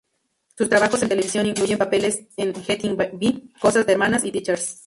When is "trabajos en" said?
0.67-1.09